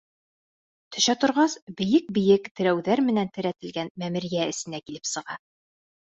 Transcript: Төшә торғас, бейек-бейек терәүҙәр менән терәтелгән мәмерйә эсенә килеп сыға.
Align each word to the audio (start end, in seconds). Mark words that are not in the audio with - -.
Төшә 0.95 1.13
торғас, 1.23 1.55
бейек-бейек 1.81 2.49
терәүҙәр 2.59 3.01
менән 3.09 3.29
терәтелгән 3.35 3.91
мәмерйә 4.05 4.47
эсенә 4.55 4.81
килеп 4.89 5.11
сыға. 5.11 5.37